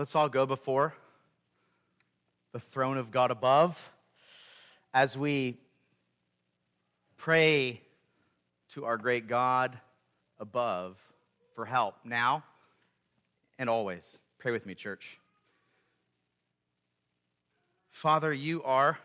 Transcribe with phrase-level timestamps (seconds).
[0.00, 0.94] Let's all go before
[2.52, 3.94] the throne of God above
[4.94, 5.58] as we
[7.18, 7.82] pray
[8.70, 9.78] to our great God
[10.38, 10.98] above
[11.54, 12.44] for help now
[13.58, 14.20] and always.
[14.38, 15.18] Pray with me, church.
[17.90, 18.98] Father, you are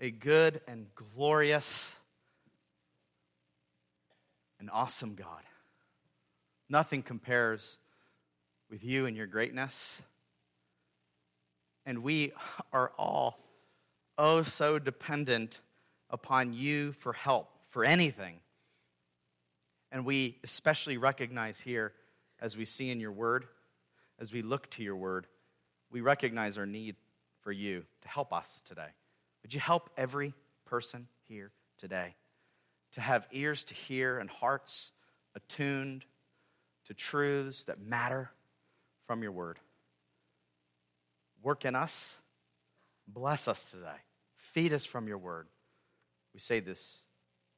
[0.00, 1.98] a good and glorious
[4.58, 5.42] and awesome God.
[6.66, 7.76] Nothing compares
[8.70, 10.00] with you and your greatness.
[11.86, 12.32] And we
[12.72, 13.38] are all
[14.18, 15.60] oh so dependent
[16.10, 18.40] upon you for help, for anything.
[19.90, 21.92] And we especially recognize here,
[22.40, 23.46] as we see in your word,
[24.18, 25.26] as we look to your word,
[25.90, 26.96] we recognize our need
[27.40, 28.88] for you to help us today.
[29.42, 30.34] Would you help every
[30.66, 32.14] person here today
[32.92, 34.92] to have ears to hear and hearts
[35.34, 36.04] attuned
[36.86, 38.30] to truths that matter
[39.08, 39.58] from your word?
[41.42, 42.18] Work in us,
[43.06, 43.96] bless us today,
[44.36, 45.46] feed us from your word.
[46.34, 47.04] We say this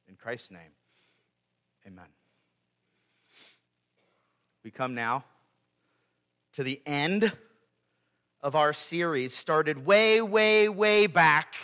[0.07, 0.71] in Christ's name.
[1.85, 2.05] Amen.
[4.63, 5.25] We come now
[6.53, 7.33] to the end
[8.41, 11.55] of our series, started way, way, way back,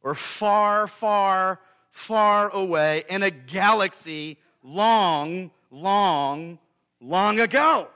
[0.00, 1.58] or far, far,
[1.90, 6.60] far away in a galaxy long, long,
[7.00, 7.88] long ago,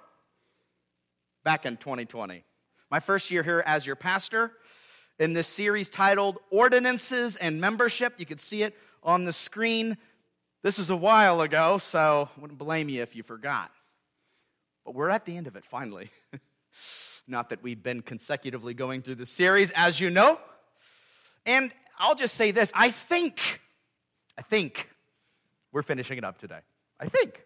[1.44, 2.44] back in 2020.
[2.90, 4.52] My first year here as your pastor
[5.18, 8.14] in this series titled Ordinances and Membership.
[8.18, 9.96] You can see it on the screen.
[10.62, 13.70] This was a while ago, so I wouldn't blame you if you forgot.
[14.84, 16.10] But we're at the end of it finally.
[17.28, 20.38] Not that we've been consecutively going through the series, as you know.
[21.46, 23.60] And I'll just say this I think,
[24.36, 24.88] I think
[25.72, 26.60] we're finishing it up today.
[26.98, 27.42] I think.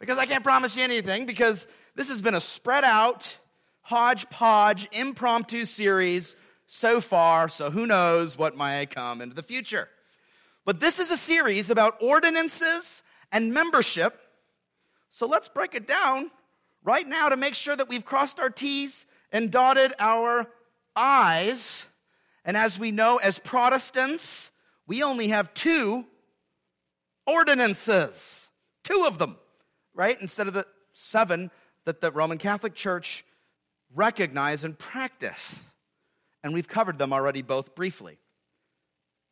[0.00, 3.36] Because I can't promise you anything, because this has been a spread out,
[3.82, 9.88] hodgepodge, impromptu series so far, so who knows what might come into the future.
[10.64, 14.18] But this is a series about ordinances and membership.
[15.10, 16.30] So let's break it down
[16.82, 20.46] right now to make sure that we've crossed our T's and dotted our
[20.96, 21.84] I's.
[22.44, 24.50] And as we know, as Protestants,
[24.86, 26.06] we only have two
[27.26, 28.48] ordinances,
[28.82, 29.36] two of them,
[30.00, 30.18] right?
[30.18, 31.50] Instead of the seven
[31.84, 33.22] that the Roman Catholic Church
[33.94, 35.66] recognize and practice.
[36.42, 38.16] And we've covered them already both briefly.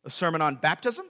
[0.05, 1.07] A sermon on baptism,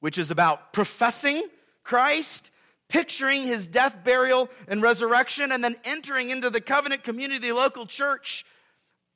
[0.00, 1.42] which is about professing
[1.84, 2.50] Christ
[2.90, 7.86] picturing his death, burial, and resurrection, and then entering into the covenant community, the local
[7.86, 8.44] church,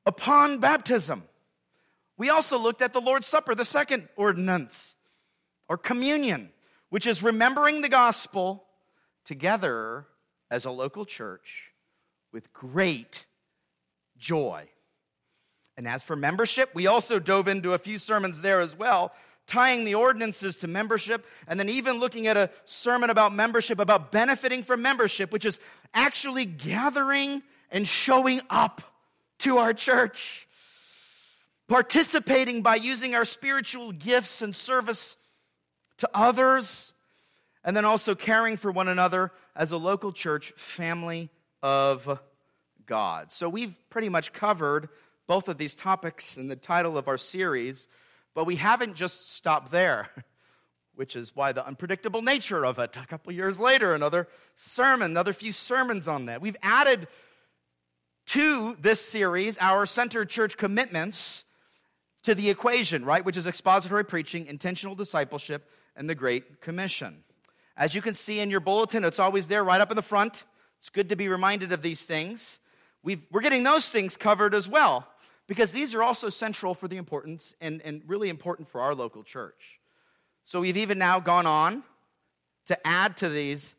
[0.07, 1.23] upon baptism.
[2.17, 4.97] We also looked at the Lord's Supper, the second ordinance,
[5.69, 6.49] or communion,
[6.89, 8.65] which is remembering the gospel
[9.25, 10.07] together
[10.51, 11.73] as a local church
[12.33, 13.27] with great
[14.19, 14.69] joy.
[15.77, 19.13] And as for membership, we also dove into a few sermons there as well
[19.47, 24.11] tying the ordinances to membership, and then even looking at a sermon about membership, about
[24.11, 25.61] benefiting from membership, which is
[25.93, 28.81] actually gathering and showing up
[29.39, 30.49] to our church,
[31.69, 35.17] participating by using our spiritual gifts and service
[35.99, 36.94] to others,
[37.65, 41.31] and then also caring for one another as a local church family
[41.63, 42.21] of
[42.87, 43.33] God.
[43.33, 44.89] So we've pretty much covered
[45.27, 47.89] both of these topics in the title of our series.
[48.35, 50.11] But we haven't just stopped there,
[50.95, 52.97] which is why the unpredictable nature of it.
[52.97, 56.41] A couple years later, another sermon, another few sermons on that.
[56.41, 57.09] We've added
[58.27, 61.45] to this series our center church commitments
[62.25, 63.25] to the equation, right?
[63.25, 67.23] Which is expository preaching, intentional discipleship, and the Great Commission.
[67.77, 70.45] As you can see in your bulletin, it's always there right up in the front.
[70.79, 72.59] It's good to be reminded of these things.
[73.03, 75.09] we are getting those things covered as well
[75.47, 79.23] because these are also central for the importance and, and really important for our local
[79.23, 79.81] church.
[80.45, 81.83] So we've even now gone on
[82.67, 83.75] to add to these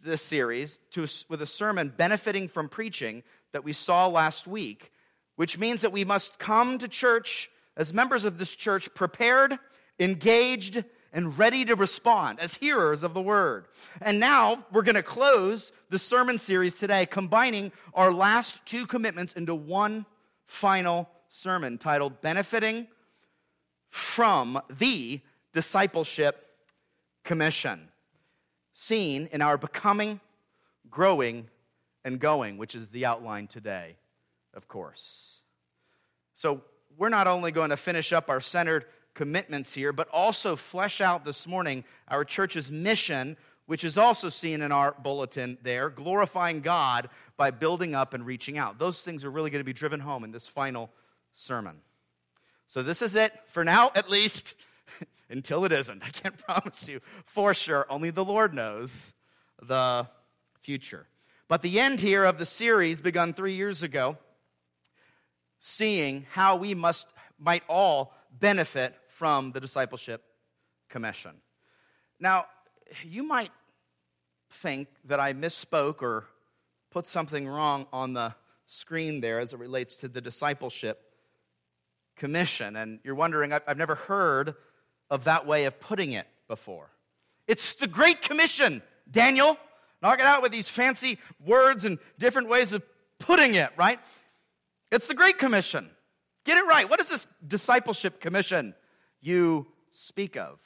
[0.00, 3.22] this series to, with a sermon benefiting from preaching
[3.52, 4.90] that we saw last week,
[5.36, 9.58] which means that we must come to church as members of this church prepared,
[9.98, 13.66] engaged, and ready to respond as hearers of the word.
[14.00, 19.34] And now we're going to close the sermon series today, combining our last two commitments
[19.34, 20.06] into one
[20.46, 22.86] final sermon titled Benefiting
[23.88, 25.20] from the
[25.52, 26.46] Discipleship
[27.24, 27.88] Commission,
[28.72, 30.20] seen in our becoming,
[30.90, 31.48] growing,
[32.04, 33.96] and going, which is the outline today,
[34.54, 35.40] of course.
[36.32, 36.62] So,
[36.98, 41.24] we're not only going to finish up our centered commitments here, but also flesh out
[41.24, 43.36] this morning our church's mission,
[43.66, 48.58] which is also seen in our bulletin there, glorifying God by building up and reaching
[48.58, 48.78] out.
[48.78, 50.90] Those things are really going to be driven home in this final
[51.32, 51.76] sermon.
[52.66, 54.54] So, this is it for now, at least,
[55.30, 56.02] until it isn't.
[56.02, 57.86] I can't promise you for sure.
[57.90, 59.12] Only the Lord knows
[59.60, 60.08] the
[60.60, 61.06] future.
[61.48, 64.16] But the end here of the series, begun three years ago,
[65.58, 67.08] seeing how we must,
[67.38, 70.20] might all benefit from the discipleship
[70.88, 71.30] commission.
[72.18, 72.46] Now,
[73.04, 73.52] you might
[74.50, 76.24] think that I misspoke or
[76.90, 78.34] put something wrong on the
[78.66, 81.00] screen there as it relates to the discipleship
[82.16, 82.74] commission.
[82.74, 84.56] And you're wondering, I've never heard
[85.08, 86.90] of that way of putting it before.
[87.46, 89.56] It's the Great Commission, Daniel.
[90.02, 92.82] Knock it out with these fancy words and different ways of
[93.20, 94.00] putting it, right?
[94.90, 95.90] It's the Great Commission.
[96.44, 96.90] Get it right.
[96.90, 98.74] What is this discipleship commission
[99.22, 100.58] you speak of?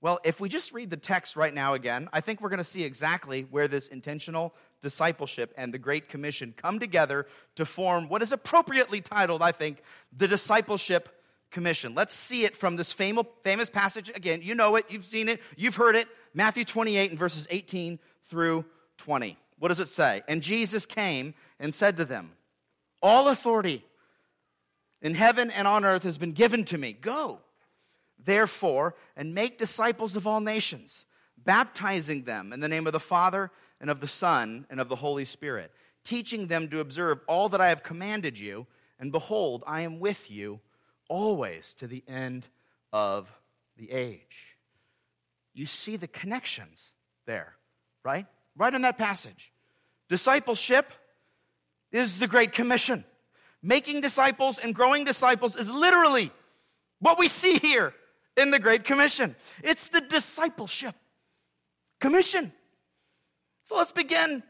[0.00, 2.64] Well, if we just read the text right now again, I think we're going to
[2.64, 8.20] see exactly where this intentional discipleship and the Great Commission come together to form what
[8.20, 9.80] is appropriately titled, I think,
[10.16, 11.08] the Discipleship
[11.52, 11.94] Commission.
[11.94, 14.42] Let's see it from this famous passage again.
[14.42, 16.08] You know it, you've seen it, you've heard it.
[16.34, 18.64] Matthew 28 and verses 18 through
[18.96, 19.38] 20.
[19.58, 20.22] What does it say?
[20.26, 22.32] And Jesus came and said to them,
[23.00, 23.84] All authority
[25.02, 26.94] in heaven and on earth has been given to me.
[26.94, 27.40] Go
[28.24, 31.06] therefore, and make disciples of all nations,
[31.36, 33.50] baptizing them in the name of the Father
[33.80, 35.72] and of the Son and of the Holy Spirit,
[36.04, 38.66] teaching them to observe all that I have commanded you.
[38.98, 40.60] And behold, I am with you
[41.08, 42.46] always to the end
[42.92, 43.30] of
[43.76, 44.56] the age.
[45.54, 46.94] You see the connections
[47.26, 47.54] there,
[48.04, 48.26] right?
[48.56, 49.52] Right in that passage.
[50.08, 50.92] Discipleship
[51.90, 53.04] is the Great Commission.
[53.62, 56.32] Making disciples and growing disciples is literally
[56.98, 57.94] what we see here
[58.36, 59.36] in the Great Commission.
[59.62, 60.94] It's the discipleship
[62.00, 62.52] commission.
[63.62, 64.42] So let's begin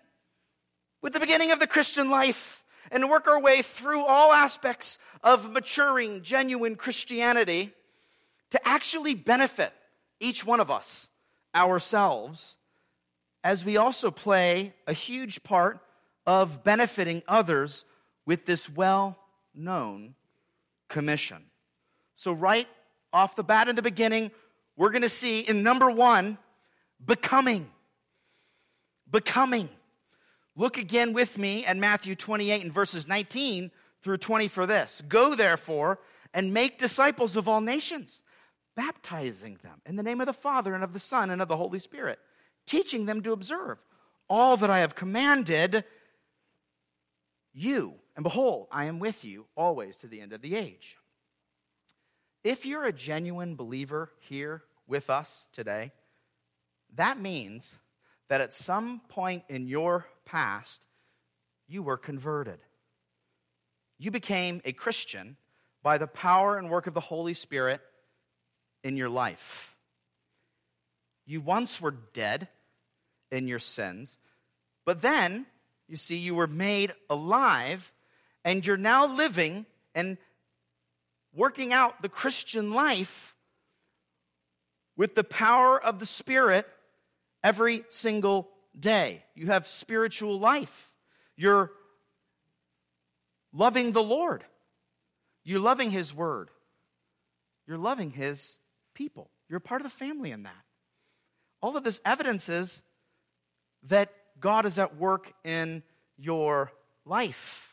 [1.03, 5.51] with the beginning of the Christian life and work our way through all aspects of
[5.51, 7.73] maturing, genuine Christianity
[8.51, 9.73] to actually benefit
[10.21, 11.11] each one of us,
[11.55, 12.57] ourselves,
[13.45, 15.81] as we also play a huge part
[16.27, 17.85] of benefiting others
[18.27, 19.19] with this well
[19.55, 20.15] known
[20.89, 21.45] commission.
[22.15, 22.69] So, right
[23.13, 24.31] off the bat in the beginning,
[24.77, 26.39] we're going to see in number one,
[27.05, 27.71] becoming.
[29.11, 29.69] Becoming.
[30.57, 33.71] Look again with me at Matthew 28 and verses 19
[34.03, 35.03] through 20 for this.
[35.09, 35.99] Go therefore
[36.35, 38.23] and make disciples of all nations,
[38.75, 41.57] baptizing them in the name of the Father and of the Son and of the
[41.57, 42.19] Holy Spirit,
[42.67, 43.79] teaching them to observe
[44.29, 45.85] all that I have commanded
[47.53, 47.95] you.
[48.15, 50.97] And behold, I am with you always to the end of the age.
[52.45, 55.93] If you're a genuine believer here with us today,
[56.95, 57.77] that means
[58.29, 60.87] that at some point in your past,
[61.69, 62.59] you were converted.
[63.99, 65.37] You became a Christian
[65.83, 67.81] by the power and work of the Holy Spirit
[68.85, 69.77] in your life.
[71.25, 72.49] You once were dead
[73.31, 74.19] in your sins,
[74.85, 75.47] but then,
[75.89, 77.93] you see, you were made alive,
[78.45, 80.19] and you're now living and
[81.35, 83.35] working out the Christian life
[84.97, 86.69] with the power of the Spirit
[87.43, 88.49] every single
[88.79, 89.23] day.
[89.35, 90.93] You have spiritual life.
[91.37, 91.73] You're
[93.53, 94.45] loving the Lord.
[95.45, 96.51] You're loving His Word.
[97.67, 98.59] You're loving His
[98.95, 99.31] people.
[99.49, 100.65] You're part of the family in that.
[101.61, 102.83] All of this evidences
[103.85, 105.83] that God is at work in
[106.17, 106.73] your
[107.05, 107.72] life.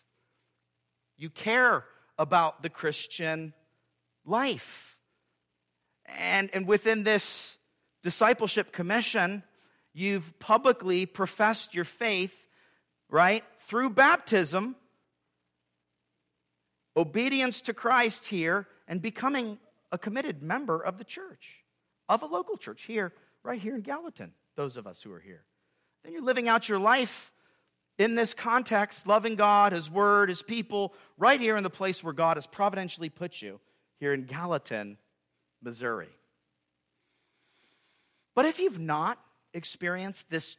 [1.19, 1.83] You care
[2.17, 3.53] about the Christian
[4.25, 4.97] life.
[6.05, 7.57] And, and within this
[8.01, 9.43] discipleship commission,
[9.93, 12.47] you've publicly professed your faith,
[13.09, 14.77] right, through baptism,
[16.95, 19.59] obedience to Christ here, and becoming
[19.91, 21.65] a committed member of the church,
[22.07, 23.11] of a local church here,
[23.43, 25.43] right here in Gallatin, those of us who are here.
[26.05, 27.33] Then you're living out your life
[27.99, 32.13] in this context, loving God, His Word, His people, right here in the place where
[32.13, 33.59] God has providentially put you,
[33.99, 34.97] here in Gallatin,
[35.61, 36.07] Missouri.
[38.33, 39.19] But if you've not
[39.53, 40.57] experienced this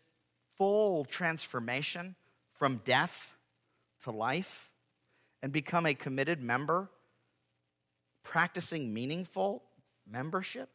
[0.59, 2.15] full transformation
[2.53, 3.35] from death
[4.05, 4.71] to life
[5.43, 6.91] and become a committed member,
[8.23, 9.63] practicing meaningful
[10.07, 10.69] membership,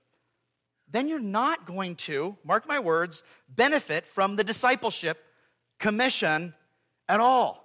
[0.89, 5.24] then you're not going to, mark my words, benefit from the discipleship
[5.85, 6.51] commission
[7.07, 7.63] at all.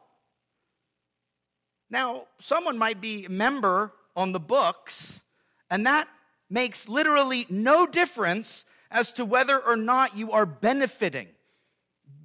[1.88, 5.22] Now, someone might be a member on the books,
[5.70, 6.06] and that
[6.50, 11.28] makes literally no difference as to whether or not you are benefiting.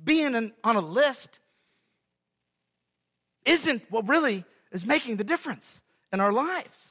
[0.04, 1.40] Being an, on a list
[3.46, 5.80] isn't what really is making the difference
[6.12, 6.90] in our lives.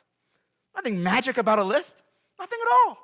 [0.75, 2.03] Nothing magic about a list,
[2.39, 2.99] nothing at all.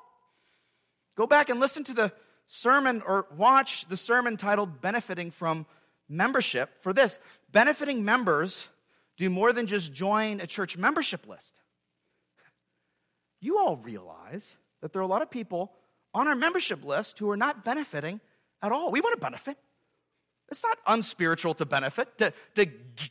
[1.15, 2.11] Go back and listen to the
[2.47, 5.67] sermon or watch the sermon titled Benefiting from
[6.11, 7.19] Membership for this.
[7.51, 8.67] Benefiting members
[9.15, 11.61] do more than just join a church membership list.
[13.39, 15.71] You all realize that there are a lot of people
[16.13, 18.19] on our membership list who are not benefiting
[18.61, 18.91] at all.
[18.91, 19.57] We want to benefit.
[20.49, 22.65] It's not unspiritual to benefit, to, to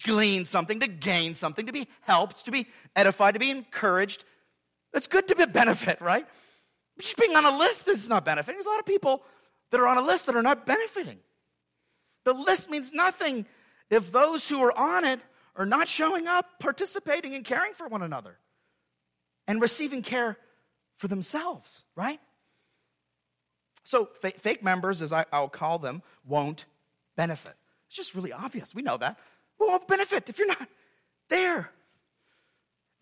[0.04, 4.24] glean something, to gain something, to be helped, to be edified, to be encouraged.
[4.92, 6.26] It's good to be benefit, right?
[6.98, 8.56] Just being on a list is not benefiting.
[8.56, 9.22] There's a lot of people
[9.70, 11.18] that are on a list that are not benefiting.
[12.24, 13.46] The list means nothing
[13.88, 15.20] if those who are on it
[15.56, 18.38] are not showing up, participating, and caring for one another
[19.46, 20.36] and receiving care
[20.96, 22.20] for themselves, right?
[23.84, 26.66] So, fake members, as I, will call them, won't
[27.16, 27.54] benefit.
[27.88, 28.74] It's just really obvious.
[28.74, 29.18] We know that.
[29.58, 30.68] We won't benefit if you're not
[31.28, 31.70] there.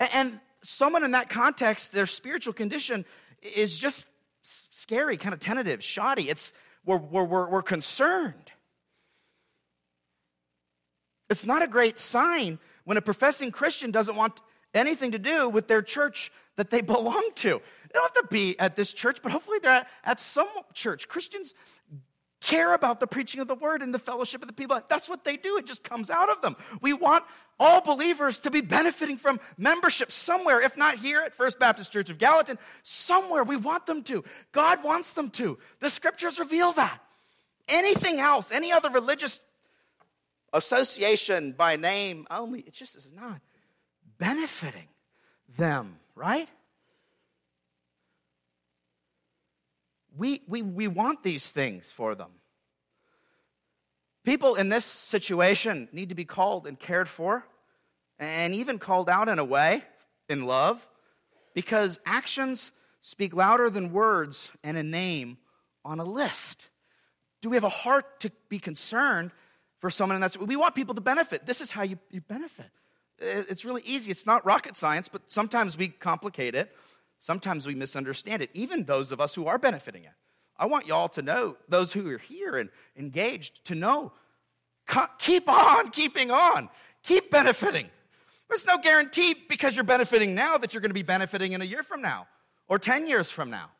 [0.00, 3.04] And someone in that context, their spiritual condition
[3.42, 4.06] is just
[4.42, 6.30] scary, kind of tentative, shoddy.
[6.30, 6.52] It's
[6.84, 8.47] we're, we're, we're, we're concerned.
[11.30, 14.40] It's not a great sign when a professing Christian doesn't want
[14.74, 17.60] anything to do with their church that they belong to.
[17.82, 21.08] They don't have to be at this church, but hopefully they're at, at some church.
[21.08, 21.54] Christians
[22.40, 24.80] care about the preaching of the word and the fellowship of the people.
[24.88, 25.56] That's what they do.
[25.58, 26.56] It just comes out of them.
[26.80, 27.24] We want
[27.58, 32.10] all believers to be benefiting from membership somewhere, if not here at First Baptist Church
[32.10, 33.42] of Gallatin, somewhere.
[33.42, 34.24] We want them to.
[34.52, 35.58] God wants them to.
[35.80, 37.00] The scriptures reveal that.
[37.66, 39.40] Anything else, any other religious
[40.52, 43.40] association by name only, it just is not
[44.18, 44.88] benefiting
[45.56, 46.48] them, right?
[50.16, 52.30] We, we, we want these things for them.
[54.24, 57.44] People in this situation need to be called and cared for,
[58.18, 59.82] and even called out in a way,
[60.28, 60.86] in love,
[61.54, 65.38] because actions speak louder than words and a name
[65.84, 66.68] on a list.
[67.40, 69.30] Do we have a heart to be concerned
[69.78, 71.46] for someone and that's We want people to benefit.
[71.46, 72.70] This is how you, you benefit.
[73.20, 74.12] It's really easy.
[74.12, 76.74] It's not rocket science, but sometimes we complicate it.
[77.18, 80.12] Sometimes we misunderstand it, even those of us who are benefiting it.
[80.56, 84.12] I want y'all to know, those who are here and engaged, to know
[85.18, 86.68] keep on keeping on,
[87.02, 87.88] keep benefiting.
[88.48, 91.64] There's no guarantee because you're benefiting now that you're going to be benefiting in a
[91.64, 92.26] year from now
[92.66, 93.70] or 10 years from now.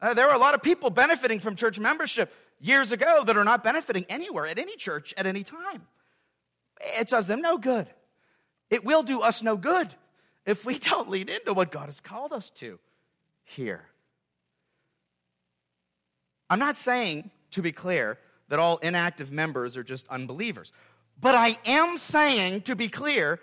[0.00, 3.44] Uh, there are a lot of people benefiting from church membership years ago that are
[3.44, 5.86] not benefiting anywhere at any church at any time.
[6.98, 7.86] It does them no good.
[8.68, 9.94] It will do us no good
[10.46, 12.78] if we don't lead into what God has called us to
[13.44, 13.84] here.
[16.48, 20.72] I'm not saying, to be clear, that all inactive members are just unbelievers.
[21.20, 23.40] But I am saying, to be clear,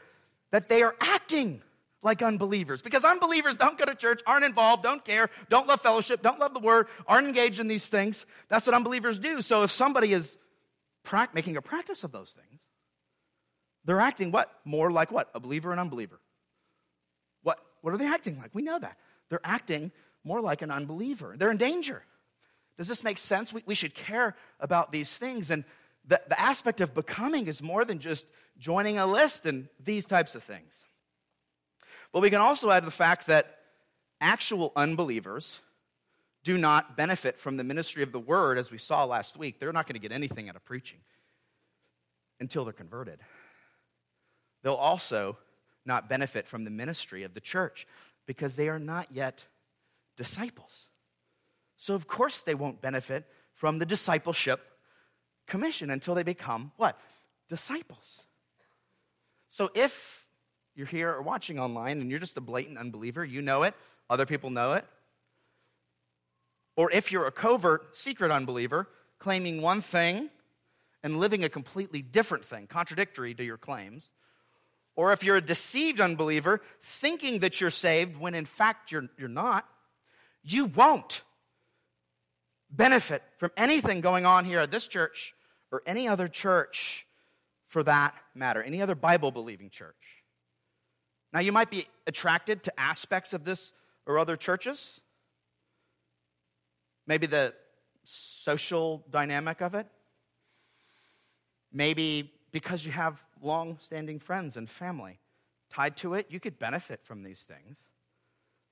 [0.51, 1.61] that they are acting
[2.03, 6.21] like unbelievers because unbelievers don't go to church, aren't involved, don't care, don't love fellowship,
[6.21, 8.25] don't love the word, aren't engaged in these things.
[8.49, 9.41] That's what unbelievers do.
[9.41, 10.37] So if somebody is
[11.33, 12.61] making a practice of those things,
[13.85, 14.51] they're acting what?
[14.65, 15.29] More like what?
[15.33, 16.19] A believer and unbeliever.
[17.43, 18.53] What, what are they acting like?
[18.53, 18.97] We know that.
[19.29, 19.91] They're acting
[20.23, 21.35] more like an unbeliever.
[21.37, 22.03] They're in danger.
[22.77, 23.53] Does this make sense?
[23.53, 25.49] We, we should care about these things.
[25.49, 25.63] And
[26.05, 30.35] the, the aspect of becoming is more than just joining a list and these types
[30.35, 30.86] of things.
[32.17, 33.59] But we can also add the fact that
[34.19, 35.59] actual unbelievers
[36.43, 39.59] do not benefit from the ministry of the word, as we saw last week.
[39.59, 40.97] They're not going to get anything out of preaching
[42.39, 43.19] until they're converted.
[44.63, 45.37] They'll also
[45.85, 47.85] not benefit from the ministry of the church
[48.25, 49.43] because they are not yet
[50.15, 50.87] disciples.
[51.75, 54.67] So, of course, they won't benefit from the discipleship
[55.45, 56.99] commission until they become what?
[57.47, 58.21] Disciples.
[59.49, 60.26] So, if
[60.77, 63.73] you're here or watching online and you're just a blatant unbeliever, you know it,
[64.09, 64.85] other people know it.
[66.75, 70.29] Or if you're a covert, secret unbeliever, claiming one thing
[71.03, 74.11] and living a completely different thing, contradictory to your claims,
[74.95, 79.27] or if you're a deceived unbeliever, thinking that you're saved when in fact you're, you're
[79.27, 79.67] not,
[80.43, 81.23] you won't
[82.69, 85.33] benefit from anything going on here at this church
[85.71, 87.07] or any other church
[87.67, 90.16] for that matter, any other Bible believing church.
[91.37, 93.71] Now, you might be attracted to aspects of this
[94.07, 94.99] or other churches.
[97.05, 97.53] Maybe the
[98.03, 99.85] social dynamic of it.
[101.71, 105.19] Maybe because you have long standing friends and family
[105.69, 107.83] tied to it, you could benefit from these things.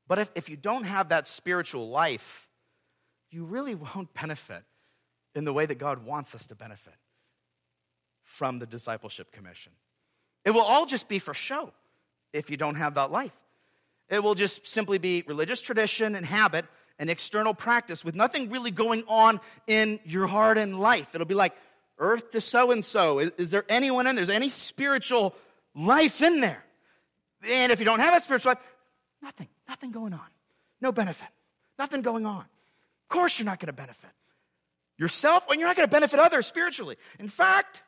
[0.08, 2.50] But if, if you don't have that spiritual life,
[3.30, 4.64] you really won't benefit
[5.36, 6.96] in the way that God wants us to benefit
[8.24, 9.74] from the discipleship commission.
[10.44, 11.72] It will all just be for show
[12.36, 13.32] if you don't have that life.
[14.10, 16.66] It will just simply be religious tradition and habit
[17.00, 21.16] and external practice with nothing really going on in your heart and life.
[21.16, 21.56] It'll be like
[21.98, 23.20] earth to so and so.
[23.20, 24.22] Is there anyone in there?
[24.22, 25.36] Is there any spiritual
[25.74, 26.64] life in there?
[27.50, 28.60] And if you don't have a spiritual life,
[29.22, 30.28] nothing, nothing going on.
[30.82, 31.28] No benefit,
[31.80, 32.42] nothing going on.
[32.42, 34.12] Of course, you're not going to benefit
[34.98, 36.98] yourself, and you're not going to benefit others spiritually.
[37.20, 37.84] In fact,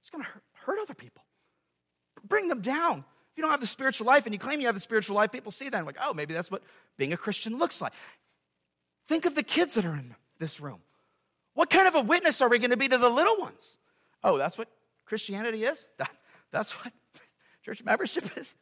[0.00, 1.22] it's going to hurt, hurt other people,
[2.26, 3.04] bring them down.
[3.40, 5.50] You don't have the spiritual life and you claim you have the spiritual life, people
[5.50, 6.62] see that and like, oh, maybe that's what
[6.98, 7.94] being a Christian looks like.
[9.06, 10.80] Think of the kids that are in this room.
[11.54, 13.78] What kind of a witness are we going to be to the little ones?
[14.22, 14.68] Oh, that's what
[15.06, 15.88] Christianity is?
[15.96, 16.10] That,
[16.50, 16.92] that's what
[17.64, 18.54] church membership is?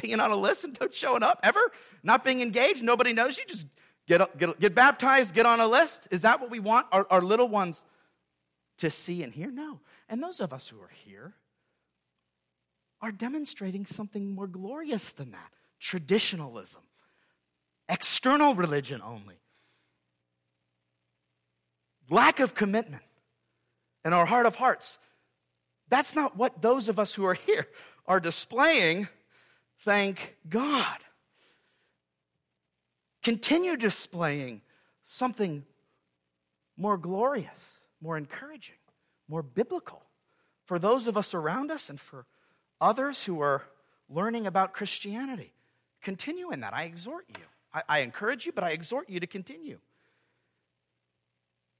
[0.00, 1.72] being on a list and don't showing up ever?
[2.04, 2.84] Not being engaged?
[2.84, 3.44] Nobody knows you?
[3.48, 3.66] Just
[4.06, 6.06] get, get, get baptized, get on a list?
[6.12, 7.84] Is that what we want our, our little ones
[8.78, 9.50] to see and hear?
[9.50, 9.80] No.
[10.08, 11.34] And those of us who are here
[13.04, 16.80] are demonstrating something more glorious than that traditionalism,
[17.86, 19.34] external religion only
[22.08, 23.02] lack of commitment
[24.06, 24.98] in our heart of hearts.
[25.88, 27.66] That's not what those of us who are here
[28.06, 29.08] are displaying.
[29.80, 30.96] Thank God.
[33.22, 34.62] Continue displaying
[35.02, 35.66] something
[36.78, 38.76] more glorious, more encouraging,
[39.28, 40.00] more biblical
[40.64, 42.24] for those of us around us and for
[42.80, 43.62] others who are
[44.08, 45.52] learning about Christianity.
[46.02, 46.74] Continue in that.
[46.74, 47.44] I exhort you.
[47.72, 49.78] I, I encourage you, but I exhort you to continue.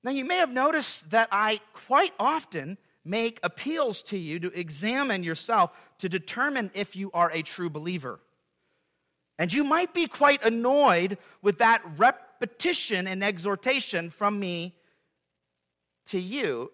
[0.02, 5.22] Now, you may have noticed that I quite often make appeals to you to examine
[5.22, 8.20] yourself to determine if you are a true believer.
[9.38, 14.74] And you might be quite annoyed with that repetition and exhortation from me
[16.06, 16.70] to you.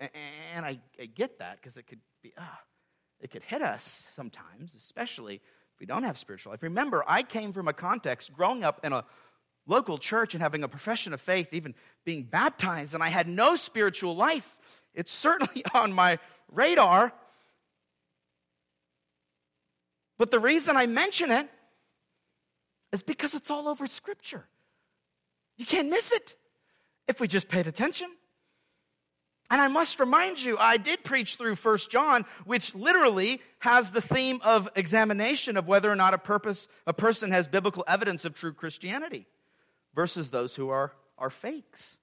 [0.54, 0.80] And I,
[1.14, 2.60] get that because it could be, ah,
[3.20, 6.62] it could hit us sometimes, especially if we don't have spiritual life.
[6.62, 9.04] Remember, I came from a context growing up in a
[9.66, 13.56] local church and having a profession of faith, even being baptized, and I had no
[13.56, 14.58] spiritual life.
[14.94, 16.18] It's certainly on my
[16.50, 17.12] radar.
[20.18, 21.48] But the reason I mention it
[22.92, 24.46] is because it's all over Scripture.
[25.56, 26.34] You can't miss it
[27.06, 28.10] if we just paid attention.
[29.50, 34.00] And I must remind you, I did preach through First John, which literally has the
[34.00, 38.34] theme of examination of whether or not a purpose a person has biblical evidence of
[38.34, 39.26] true Christianity
[39.94, 41.98] versus those who are, are fakes.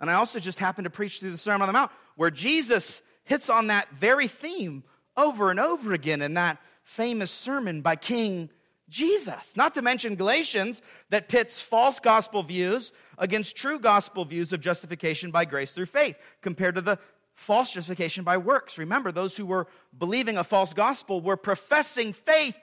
[0.00, 3.02] And I also just happened to preach through the Sermon on the Mount where Jesus
[3.24, 4.84] hits on that very theme
[5.16, 8.50] over and over again in that famous sermon by King
[8.88, 9.56] Jesus.
[9.56, 15.30] Not to mention Galatians that pits false gospel views against true gospel views of justification
[15.30, 16.98] by grace through faith compared to the
[17.34, 18.78] false justification by works.
[18.78, 19.66] Remember, those who were
[19.96, 22.58] believing a false gospel were professing faith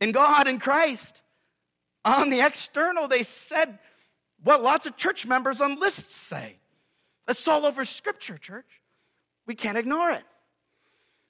[0.00, 1.22] in God and Christ.
[2.04, 3.78] On the external, they said
[4.42, 6.58] what lots of church members on lists say.
[7.28, 8.82] It's all over Scripture, church.
[9.46, 10.22] We can't ignore it.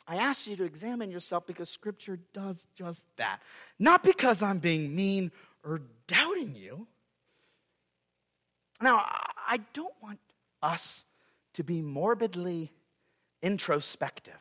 [0.08, 3.40] I ask you to examine yourself because Scripture does just that.
[3.78, 5.32] Not because I'm being mean
[5.64, 6.86] or doubting you.
[8.80, 9.04] Now,
[9.48, 10.20] I don't want
[10.62, 11.06] us
[11.54, 12.70] to be morbidly
[13.42, 14.34] introspective.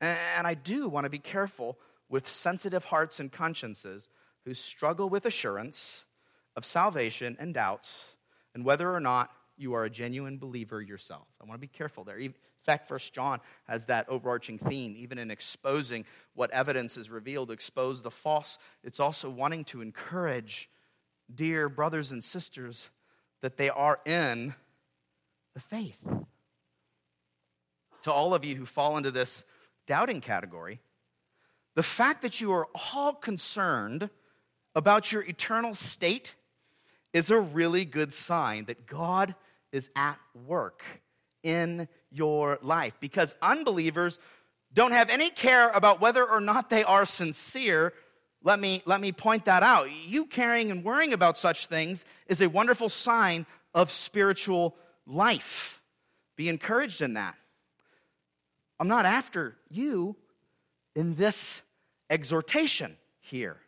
[0.00, 4.08] And I do want to be careful with sensitive hearts and consciences
[4.44, 6.04] who struggle with assurance
[6.56, 8.04] of salvation and doubts
[8.54, 11.26] and whether or not you are a genuine believer yourself.
[11.40, 12.16] I want to be careful there.
[12.16, 17.50] In fact, First John has that overarching theme, even in exposing what evidence is revealed,
[17.50, 18.58] expose the false.
[18.82, 20.70] It's also wanting to encourage
[21.32, 22.90] dear brothers and sisters
[23.40, 24.54] that they are in
[25.54, 25.98] the faith.
[28.02, 29.44] To all of you who fall into this
[29.86, 30.80] doubting category,
[31.74, 34.10] the fact that you are all concerned
[34.74, 36.34] about your eternal state
[37.12, 39.34] is a really good sign that God
[39.72, 40.82] is at work
[41.42, 44.20] in your life because unbelievers
[44.72, 47.92] don't have any care about whether or not they are sincere.
[48.42, 49.88] Let me, let me point that out.
[50.06, 55.82] You caring and worrying about such things is a wonderful sign of spiritual life.
[56.36, 57.34] Be encouraged in that.
[58.78, 60.16] I'm not after you
[60.94, 61.62] in this
[62.08, 63.58] exhortation here.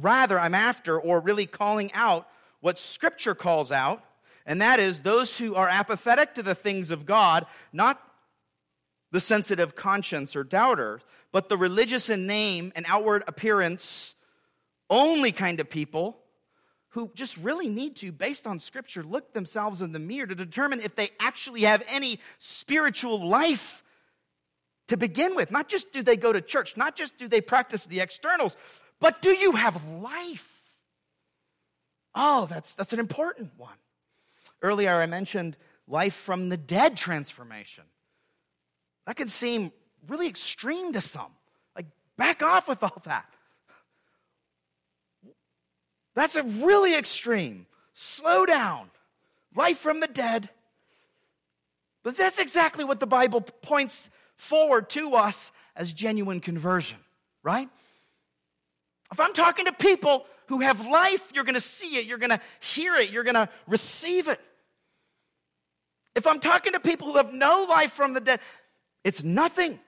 [0.00, 2.26] Rather, I'm after, or really calling out,
[2.62, 4.02] what Scripture calls out,
[4.46, 8.00] and that is those who are apathetic to the things of God, not
[9.10, 11.00] the sensitive conscience or doubter,
[11.32, 14.14] but the religious in name and outward appearance
[14.88, 16.18] only kind of people
[16.90, 20.80] who just really need to, based on Scripture, look themselves in the mirror to determine
[20.80, 23.82] if they actually have any spiritual life
[24.88, 25.50] to begin with.
[25.50, 28.56] Not just do they go to church, not just do they practice the externals,
[29.00, 30.61] but do you have life?
[32.14, 33.74] Oh, that's, that's an important one.
[34.60, 35.56] Earlier, I mentioned
[35.88, 37.84] life from the dead transformation.
[39.06, 39.72] That can seem
[40.06, 41.32] really extreme to some.
[41.74, 43.26] Like, back off with all that.
[46.14, 47.66] That's a really extreme.
[47.94, 48.90] Slow down.
[49.54, 50.48] Life from the dead.
[52.02, 56.98] But that's exactly what the Bible points forward to us as genuine conversion,
[57.42, 57.68] right?
[59.12, 62.30] If I'm talking to people who have life, you're going to see it, you're going
[62.30, 64.40] to hear it, you're going to receive it.
[66.14, 68.40] If I'm talking to people who have no life from the dead,
[69.02, 69.80] it's nothing.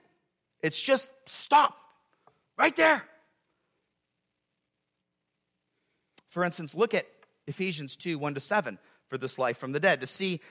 [0.61, 1.77] It's just stop
[2.57, 3.03] right there.
[6.29, 7.05] For instance, look at
[7.45, 10.41] Ephesians 2 1 to 7 for this life from the dead to see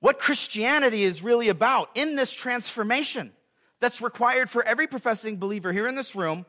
[0.00, 3.32] what Christianity is really about in this transformation
[3.80, 6.46] that's required for every professing believer here in this room.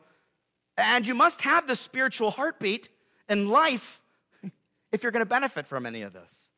[0.76, 2.88] And you must have the spiritual heartbeat
[3.28, 4.02] and life
[4.92, 6.50] if you're going to benefit from any of this.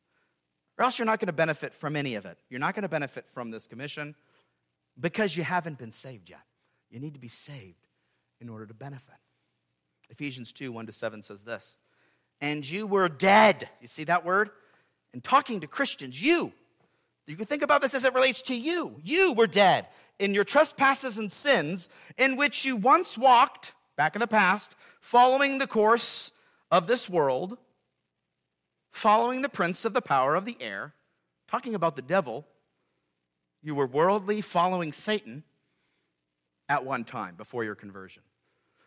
[0.77, 2.37] Or else you're not going to benefit from any of it.
[2.49, 4.15] You're not going to benefit from this commission
[4.99, 6.41] because you haven't been saved yet.
[6.89, 7.87] You need to be saved
[8.39, 9.15] in order to benefit.
[10.09, 11.77] Ephesians 2 1 to 7 says this
[12.41, 13.69] and you were dead.
[13.81, 14.49] You see that word?
[15.13, 16.53] And talking to Christians, you.
[17.27, 18.95] You can think about this as it relates to you.
[19.03, 24.21] You were dead in your trespasses and sins, in which you once walked, back in
[24.21, 26.31] the past, following the course
[26.71, 27.57] of this world,
[28.91, 30.93] following the prince of the power of the air,
[31.49, 32.47] talking about the devil.
[33.61, 35.43] You were worldly, following Satan
[36.69, 38.23] at one time before your conversion.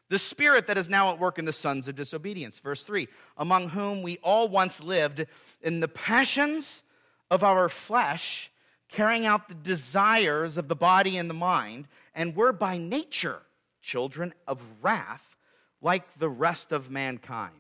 [0.09, 2.59] The spirit that is now at work in the sons of disobedience.
[2.59, 5.27] Verse 3 Among whom we all once lived
[5.61, 6.85] in the passions
[7.31, 8.51] of our flesh,
[8.89, 13.43] carrying out the desires of the body and the mind, and were by nature
[13.83, 15.37] children of wrath,
[15.81, 17.55] like the rest of mankind.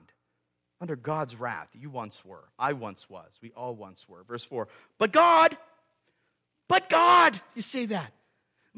[0.81, 2.45] Under God's wrath, you once were.
[2.59, 3.39] I once was.
[3.43, 4.25] We all once were.
[4.25, 4.67] Verse 4
[4.99, 5.57] But God,
[6.69, 8.13] but God, you see that?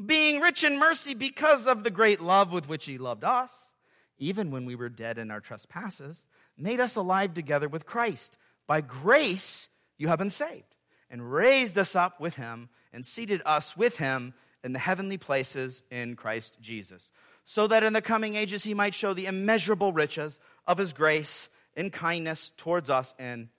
[0.03, 3.73] being rich in mercy because of the great love with which he loved us,
[4.17, 6.25] even when we were dead in our trespasses,
[6.57, 8.37] made us alive together with Christ.
[8.67, 10.75] By grace you have been saved,
[11.09, 15.83] and raised us up with him, and seated us with him in the heavenly places
[15.91, 17.11] in Christ Jesus,
[17.45, 21.49] so that in the coming ages he might show the immeasurable riches of his grace
[21.75, 23.49] and kindness towards us in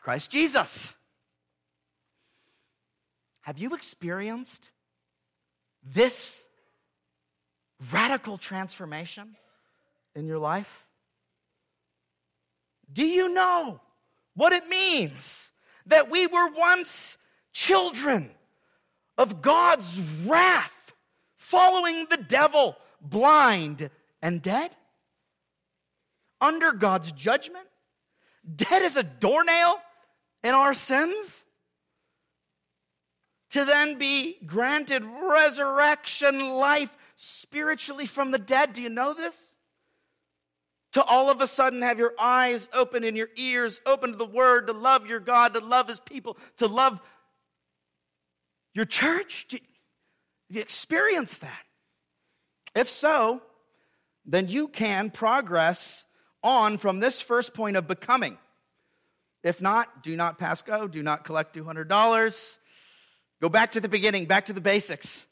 [0.00, 0.94] Christ Jesus.
[3.42, 4.70] Have you experienced
[5.82, 6.48] this
[7.92, 9.36] radical transformation
[10.14, 10.86] in your life?
[12.90, 13.80] Do you know
[14.34, 15.50] what it means
[15.86, 17.18] that we were once
[17.52, 18.30] children
[19.18, 20.92] of God's wrath,
[21.36, 23.90] following the devil, blind
[24.20, 24.74] and dead?
[26.40, 27.66] Under God's judgment?
[28.56, 29.76] Dead as a doornail
[30.42, 31.44] in our sins?
[33.54, 38.72] to then be granted resurrection life spiritually from the dead.
[38.72, 39.54] Do you know this?
[40.94, 44.26] To all of a sudden have your eyes open and your ears open to the
[44.26, 47.00] word, to love your God, to love his people, to love
[48.74, 49.46] your church.
[49.48, 49.62] Do you,
[50.48, 51.63] you experienced that?
[52.74, 53.42] If so,
[54.26, 56.04] then you can progress
[56.42, 58.38] on from this first point of becoming.
[59.42, 62.58] If not, do not pass go, do not collect $200
[63.44, 65.26] Go back to the beginning, back to the basics.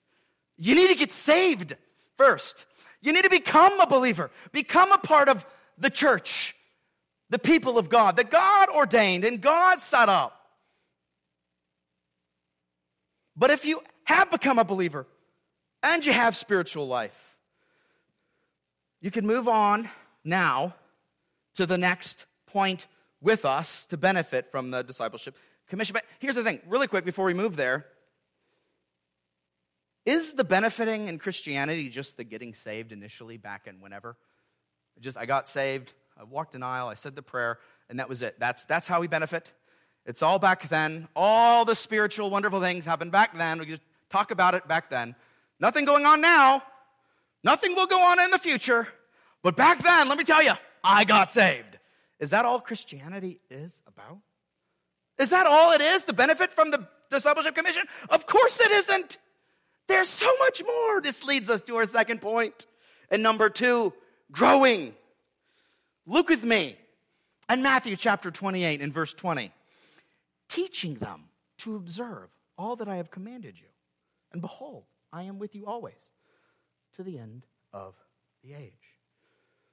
[0.59, 1.75] You need to get saved
[2.19, 2.67] first.
[3.01, 5.47] You need to become a believer, become a part of
[5.79, 6.55] the church,
[7.31, 10.39] the people of God that God ordained and God set up.
[13.35, 15.07] But if you have become a believer
[15.83, 17.32] and you have spiritual life,
[19.03, 19.91] you can move on
[20.25, 20.75] now
[21.55, 22.87] to the next point
[23.21, 25.37] with us to benefit from the discipleship
[25.69, 25.93] commission.
[25.93, 27.85] But here's the thing, really quick before we move there.
[30.07, 34.17] Is the benefiting in Christianity just the getting saved initially back in whenever?
[35.01, 38.23] Just, I got saved, I walked an aisle, I said the prayer, and that was
[38.23, 38.39] it.
[38.39, 39.53] That's, that's how we benefit.
[40.07, 41.09] It's all back then.
[41.15, 43.59] All the spiritual, wonderful things happened back then.
[43.59, 45.15] We just talk about it back then.
[45.61, 46.63] Nothing going on now.
[47.45, 48.89] Nothing will go on in the future.
[49.43, 50.53] But back then, let me tell you,
[50.85, 51.79] I got saved.
[52.21, 54.19] Is that all Christianity is about?
[55.19, 57.85] Is that all it is to benefit from the discipleship commission?
[58.09, 59.19] Of course it isn't.
[59.89, 61.01] There's so much more.
[61.01, 62.67] This leads us to our second point.
[63.11, 63.93] And number two,
[64.31, 64.95] growing.
[66.07, 66.77] Look with me
[67.49, 69.53] And Matthew chapter 28 and verse 20,
[70.49, 71.25] teaching them
[71.59, 73.67] to observe all that I have commanded you.
[74.33, 76.09] And behold, I am with you always
[76.97, 77.95] to the end of
[78.43, 78.73] the age.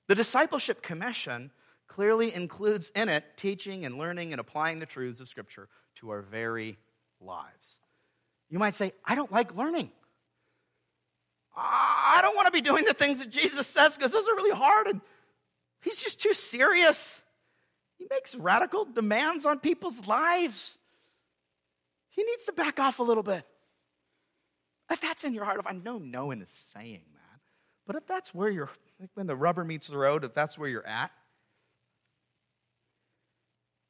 [0.07, 1.51] The discipleship commission
[1.87, 6.21] clearly includes in it teaching and learning and applying the truths of Scripture to our
[6.21, 6.77] very
[7.19, 7.79] lives.
[8.49, 9.91] You might say, I don't like learning.
[11.55, 14.55] I don't want to be doing the things that Jesus says because those are really
[14.55, 15.01] hard and
[15.81, 17.21] he's just too serious.
[17.97, 20.77] He makes radical demands on people's lives.
[22.09, 23.43] He needs to back off a little bit.
[24.89, 27.39] If that's in your heart, if I know no one is saying that,
[27.85, 30.69] but if that's where you're, like when the rubber meets the road, if that's where
[30.69, 31.11] you're at,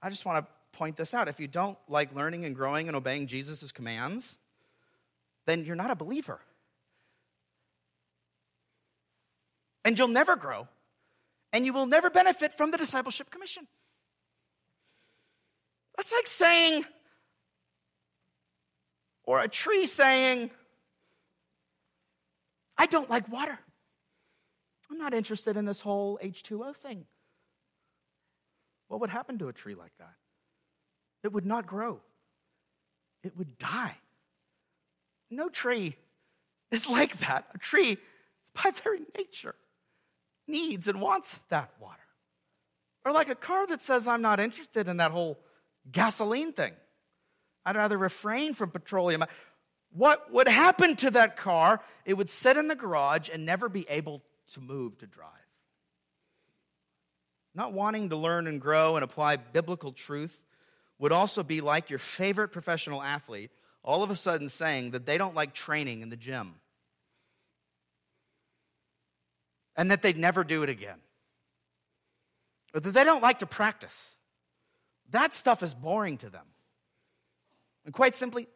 [0.02, 1.28] I just want to point this out.
[1.28, 4.38] If you don't like learning and growing and obeying Jesus' commands,
[5.46, 6.40] then you're not a believer.
[9.86, 10.68] And you'll never grow,
[11.54, 13.68] and you will never benefit from the discipleship commission.
[15.98, 16.86] That's like saying,
[19.24, 20.52] or a tree saying,
[22.80, 23.60] I don't like water.
[24.90, 27.06] I'm not interested in this whole H2O thing.
[28.88, 30.14] What would happen to a tree like that?
[31.24, 32.00] It would not grow,
[33.22, 33.98] it would die.
[35.30, 35.96] No tree
[36.72, 37.46] is like that.
[37.54, 37.98] A tree,
[38.56, 39.54] by very nature,
[40.48, 42.00] needs and wants that water.
[43.06, 45.38] Or like a car that says, I'm not interested in that whole
[45.92, 46.74] gasoline thing.
[47.66, 49.24] I'd rather refrain from petroleum.
[49.92, 51.82] What would happen to that car?
[52.06, 54.22] It would sit in the garage and never be able
[54.54, 55.30] to move to drive.
[57.56, 60.46] Not wanting to learn and grow and apply biblical truth
[61.00, 63.52] would also be like your favorite professional athlete
[63.84, 66.56] all of a sudden saying that they don't like training in the gym
[69.76, 71.00] and that they'd never do it again,
[72.74, 74.12] or that they don't like to practice.
[75.12, 76.46] That stuff is boring to them.
[77.86, 78.48] And quite simply,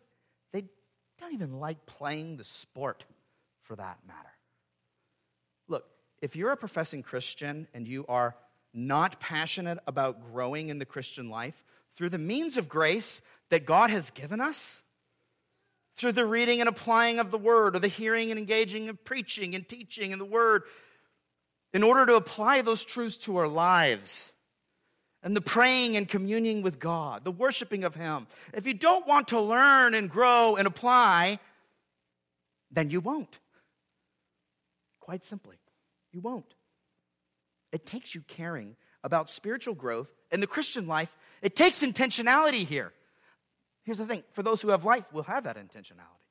[1.24, 3.06] don't even like playing the sport
[3.62, 4.20] for that matter.
[5.68, 5.86] Look,
[6.22, 8.36] if you're a professing Christian and you are
[8.74, 11.64] not passionate about growing in the Christian life
[11.96, 14.84] through the means of grace that God has given us,
[15.96, 19.54] through the reading and applying of the word, or the hearing and engaging of preaching
[19.54, 20.64] and teaching in the word,
[21.72, 24.34] in order to apply those truths to our lives,
[25.24, 28.28] and the praying and communing with God, the worshiping of Him.
[28.54, 31.40] If you don't want to learn and grow and apply,
[32.70, 33.40] then you won't.
[35.00, 35.58] Quite simply,
[36.12, 36.54] you won't.
[37.72, 41.16] It takes you caring about spiritual growth in the Christian life.
[41.42, 42.94] It takes intentionality here.
[43.84, 46.24] Here's the thing for those who have life, will have that intentionality.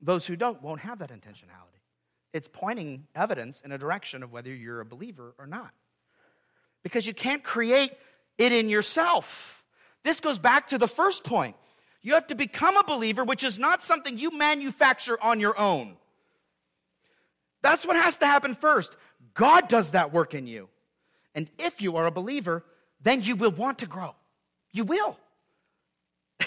[0.00, 1.80] Those who don't won't have that intentionality.
[2.32, 5.72] It's pointing evidence in a direction of whether you're a believer or not.
[6.82, 7.92] Because you can't create
[8.38, 9.64] it in yourself.
[10.02, 11.56] This goes back to the first point.
[12.02, 15.96] You have to become a believer, which is not something you manufacture on your own.
[17.62, 18.96] That's what has to happen first.
[19.34, 20.68] God does that work in you.
[21.34, 22.64] And if you are a believer,
[23.02, 24.14] then you will want to grow.
[24.72, 25.18] You will.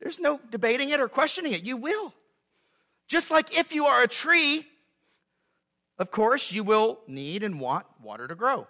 [0.00, 1.64] There's no debating it or questioning it.
[1.64, 2.14] You will.
[3.06, 4.66] Just like if you are a tree,
[5.98, 8.66] of course, you will need and want water to grow.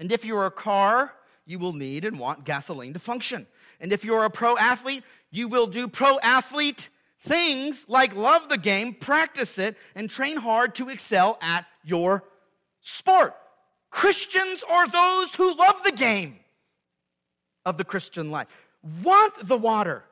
[0.00, 1.12] And if you're a car,
[1.44, 3.46] you will need and want gasoline to function.
[3.80, 6.88] And if you're a pro athlete, you will do pro athlete
[7.20, 12.24] things like love the game, practice it, and train hard to excel at your
[12.80, 13.36] sport.
[13.90, 16.38] Christians are those who love the game
[17.66, 18.48] of the Christian life,
[19.02, 20.04] want the water,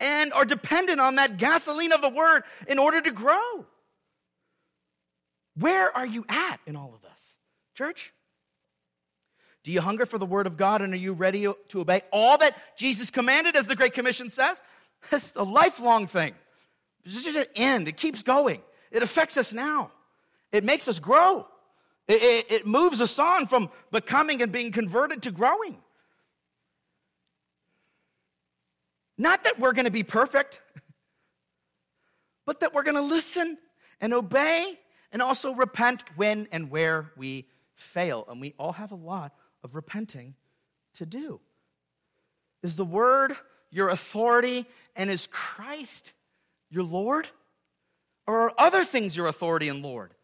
[0.00, 3.64] and are dependent on that gasoline of the word in order to grow.
[5.54, 7.38] Where are you at in all of this,
[7.74, 8.12] church?
[9.62, 12.38] Do you hunger for the word of God and are you ready to obey all
[12.38, 14.62] that Jesus commanded, as the Great Commission says?
[15.12, 16.34] It's a lifelong thing.
[17.04, 18.60] It's just an end, it keeps going.
[18.90, 19.92] It affects us now,
[20.52, 21.46] it makes us grow.
[22.08, 25.76] It, it, it moves us on from becoming and being converted to growing.
[29.16, 30.60] Not that we're going to be perfect,
[32.46, 33.58] but that we're going to listen
[34.00, 34.76] and obey
[35.12, 38.24] and also repent when and where we fail.
[38.28, 40.34] And we all have a lot of repenting
[40.94, 41.40] to do.
[42.62, 43.36] Is the word
[43.70, 46.12] your authority and is Christ
[46.70, 47.26] your Lord?
[48.26, 50.14] Or are other things your authority and Lord?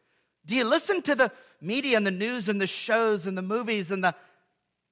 [0.44, 3.90] Do you listen to the media and the news and the shows and the movies
[3.90, 4.14] and the.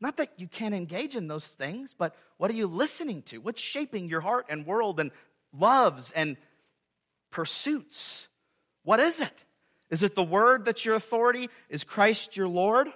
[0.00, 3.38] Not that you can't engage in those things, but what are you listening to?
[3.38, 5.10] What's shaping your heart and world and
[5.52, 6.36] loves and
[7.30, 8.28] pursuits?
[8.82, 9.44] What is it?
[9.90, 11.48] Is it the word that's your authority?
[11.68, 12.88] Is Christ your Lord?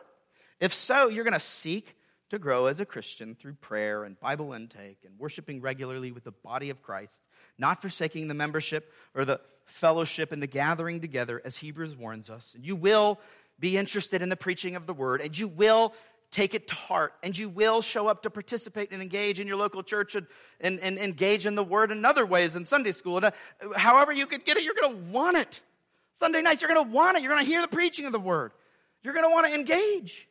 [0.61, 1.95] If so, you're going to seek
[2.31, 6.33] to grow as a Christian through prayer and Bible intake and worshiping regularly with the
[6.33, 7.23] body of Christ,
[7.57, 12.55] not forsaking the membership or the fellowship and the gathering together, as Hebrews warns us.
[12.55, 13.21] And you will
[13.59, 15.95] be interested in the preaching of the word, and you will
[16.31, 19.57] take it to heart, and you will show up to participate and engage in your
[19.57, 20.27] local church and,
[20.61, 23.17] and, and engage in the word in other ways in Sunday school.
[23.17, 23.31] And, uh,
[23.77, 25.61] however, you could get it, you're going to want it.
[26.15, 27.23] Sunday nights, you're going to want it.
[27.23, 28.53] You're going to hear the preaching of the word.
[29.03, 30.29] You're going to want to engage.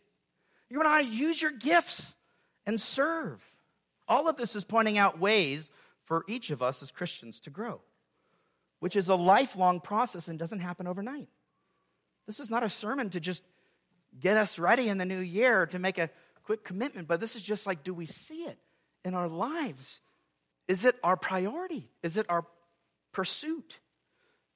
[0.69, 2.15] You're I use your gifts
[2.65, 3.43] and serve.
[4.07, 5.71] All of this is pointing out ways
[6.03, 7.81] for each of us as Christians to grow,
[8.79, 11.27] which is a lifelong process and doesn't happen overnight.
[12.25, 13.43] This is not a sermon to just
[14.19, 16.09] get us ready in the new year to make a
[16.43, 18.57] quick commitment, but this is just like, do we see it
[19.03, 20.01] in our lives?
[20.67, 21.89] Is it our priority?
[22.03, 22.45] Is it our
[23.13, 23.79] pursuit?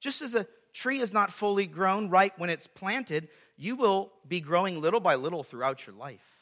[0.00, 3.28] Just as a tree is not fully grown right when it's planted,
[3.62, 6.40] you will be growing little by little throughout your life.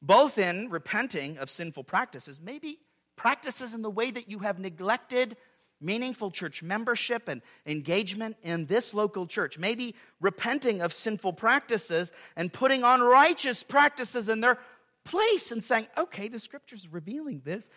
[0.00, 2.78] Both in repenting of sinful practices, maybe
[3.16, 5.36] practices in the way that you have neglected
[5.80, 9.58] meaningful church membership and engagement in this local church.
[9.58, 14.58] Maybe repenting of sinful practices and putting on righteous practices in their
[15.04, 17.68] place and saying, okay, the scripture's revealing this.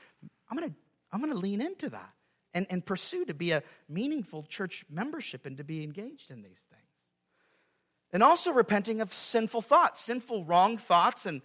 [0.50, 0.76] I'm going to
[1.12, 2.14] I'm going to lean into that
[2.54, 6.66] and, and pursue to be a meaningful church membership and to be engaged in these
[6.70, 6.79] things.
[8.12, 11.42] And also repenting of sinful thoughts, sinful, wrong thoughts, and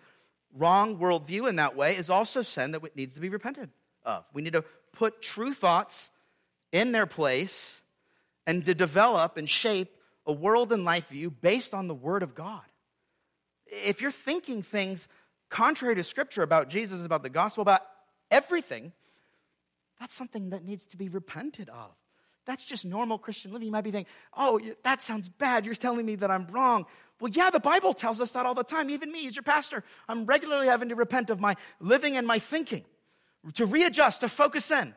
[0.56, 3.70] wrong worldview in that way is also sin that needs to be repented
[4.04, 4.24] of.
[4.32, 6.10] We need to put true thoughts
[6.72, 7.80] in their place
[8.46, 9.94] and to develop and shape
[10.26, 12.62] a world and life view based on the Word of God.
[13.66, 15.08] If you're thinking things
[15.50, 17.82] contrary to Scripture about Jesus, about the gospel, about
[18.30, 18.92] everything,
[20.00, 21.90] that's something that needs to be repented of.
[22.46, 23.66] That's just normal Christian living.
[23.66, 25.64] You might be thinking, oh, that sounds bad.
[25.64, 26.86] You're telling me that I'm wrong.
[27.20, 28.90] Well, yeah, the Bible tells us that all the time.
[28.90, 32.38] Even me, as your pastor, I'm regularly having to repent of my living and my
[32.38, 32.84] thinking,
[33.54, 34.94] to readjust, to focus in,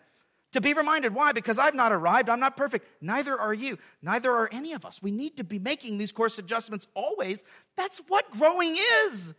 [0.52, 1.14] to be reminded.
[1.14, 1.32] Why?
[1.32, 2.30] Because I've not arrived.
[2.30, 2.88] I'm not perfect.
[3.02, 3.78] Neither are you.
[4.02, 5.02] Neither are any of us.
[5.02, 7.44] We need to be making these course adjustments always.
[7.76, 9.34] That's what growing is.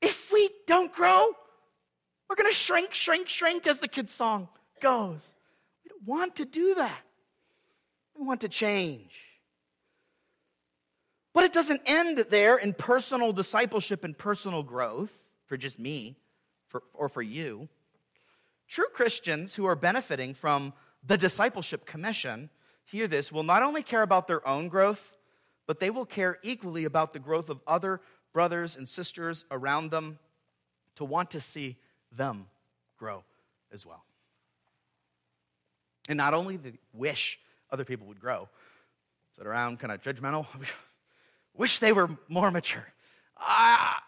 [0.00, 1.30] If we don't grow,
[2.28, 4.48] we're going to shrink, shrink, shrink, as the kids' song
[4.80, 5.20] goes.
[6.04, 7.02] Want to do that.
[8.18, 9.20] We want to change.
[11.34, 16.16] But it doesn't end there in personal discipleship and personal growth for just me
[16.66, 17.68] for, or for you.
[18.66, 20.72] True Christians who are benefiting from
[21.06, 22.50] the discipleship commission,
[22.84, 25.16] hear this, will not only care about their own growth,
[25.66, 28.00] but they will care equally about the growth of other
[28.32, 30.18] brothers and sisters around them
[30.96, 31.76] to want to see
[32.10, 32.46] them
[32.98, 33.22] grow
[33.72, 34.04] as well.
[36.08, 37.38] And not only the wish
[37.70, 38.48] other people would grow,
[39.36, 40.46] sit around kind of judgmental,
[41.54, 42.86] wish they were more mature.
[43.36, 44.02] Ah,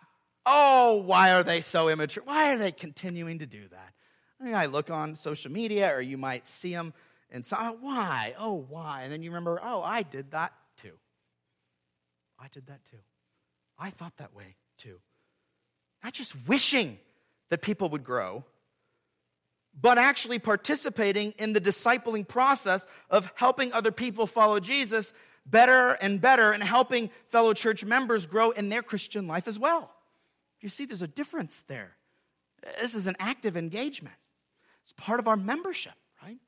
[0.47, 2.23] oh, why are they so immature?
[2.25, 3.93] Why are they continuing to do that?
[4.41, 6.95] I, mean, I look on social media, or you might see them,
[7.31, 8.35] and say, oh, why?
[8.39, 9.03] Oh, why?
[9.03, 10.95] And then you remember, oh, I did that too.
[12.39, 12.97] I did that too.
[13.79, 14.99] I thought that way too.
[16.03, 16.99] Not just wishing
[17.51, 18.45] that people would grow,
[19.81, 25.15] but actually participating in the discipling process of helping other people follow Jesus
[25.47, 29.91] better and better and helping fellow church members grow in their Christian life as well.
[30.61, 31.97] You see, there's a difference there.
[32.81, 34.17] This is an active engagement,
[34.83, 36.39] it's part of our membership, right?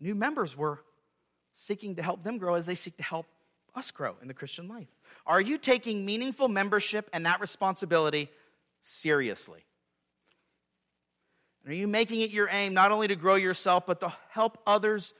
[0.00, 0.80] New members were
[1.54, 3.26] seeking to help them grow as they seek to help
[3.74, 4.88] us grow in the Christian life.
[5.26, 8.28] Are you taking meaningful membership and that responsibility
[8.82, 9.64] seriously?
[11.66, 15.14] Are you making it your aim not only to grow yourself, but to help others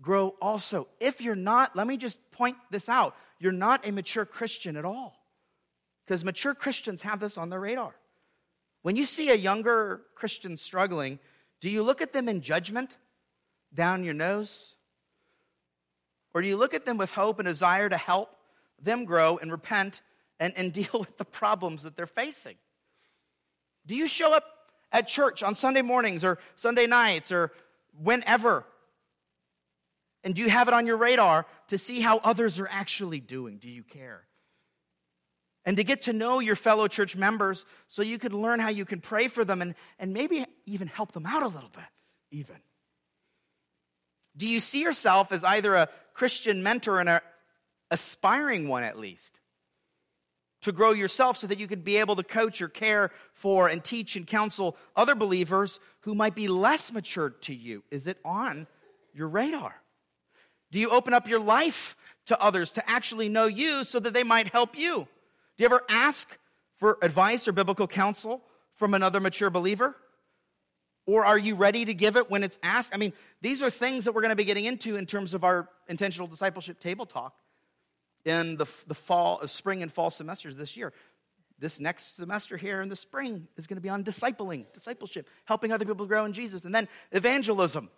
[0.00, 0.86] grow also?
[1.00, 4.84] If you're not, let me just point this out you're not a mature Christian at
[4.84, 5.14] all.
[6.04, 7.94] Because mature Christians have this on their radar.
[8.82, 11.18] When you see a younger Christian struggling,
[11.60, 12.96] do you look at them in judgment
[13.72, 14.74] down your nose?
[16.34, 18.30] Or do you look at them with hope and desire to help
[18.80, 20.02] them grow and repent
[20.40, 22.56] and, and deal with the problems that they're facing?
[23.86, 24.44] Do you show up
[24.92, 27.52] at church on Sunday mornings or Sunday nights or
[28.00, 28.64] whenever?
[30.24, 33.58] And do you have it on your radar to see how others are actually doing?
[33.58, 34.24] Do you care?
[35.64, 38.84] And to get to know your fellow church members so you can learn how you
[38.84, 41.84] can pray for them and, and maybe even help them out a little bit,
[42.30, 42.56] even.
[44.36, 47.20] Do you see yourself as either a Christian mentor and an
[47.90, 49.37] aspiring one at least?
[50.62, 53.82] To grow yourself so that you could be able to coach or care for and
[53.82, 57.84] teach and counsel other believers who might be less mature to you?
[57.90, 58.66] Is it on
[59.14, 59.74] your radar?
[60.70, 61.96] Do you open up your life
[62.26, 65.06] to others to actually know you so that they might help you?
[65.56, 66.36] Do you ever ask
[66.74, 68.42] for advice or biblical counsel
[68.74, 69.96] from another mature believer?
[71.06, 72.94] Or are you ready to give it when it's asked?
[72.94, 75.42] I mean, these are things that we're going to be getting into in terms of
[75.42, 77.34] our intentional discipleship table talk
[78.24, 80.92] in the, the fall, uh, spring and fall semesters this year.
[81.58, 85.72] This next semester here in the spring is going to be on discipling, discipleship, helping
[85.72, 86.64] other people grow in Jesus.
[86.64, 87.90] And then evangelism.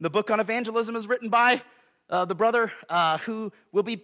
[0.00, 1.62] The book on evangelism is written by
[2.08, 4.02] uh, the brother uh, who will be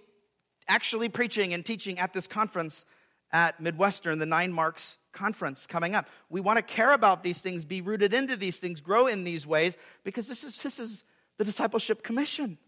[0.68, 2.84] actually preaching and teaching at this conference
[3.32, 6.08] at Midwestern, the Nine Marks conference coming up.
[6.28, 9.46] We want to care about these things, be rooted into these things, grow in these
[9.46, 11.04] ways, because this is, this is
[11.38, 12.58] the discipleship commission.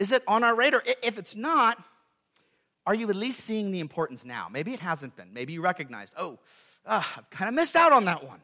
[0.00, 0.82] Is it on our radar?
[1.02, 1.78] If it's not,
[2.86, 4.48] are you at least seeing the importance now?
[4.50, 5.32] Maybe it hasn't been.
[5.34, 6.38] Maybe you recognized, oh,
[6.86, 8.40] uh, I've kind of missed out on that one.